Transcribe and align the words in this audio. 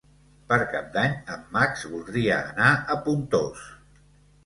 Per 0.51 0.57
Cap 0.71 0.87
d'Any 0.95 1.13
en 1.35 1.45
Max 1.59 1.85
voldria 1.93 2.41
anar 2.55 2.73
a 2.97 3.01
Pontós. 3.07 3.73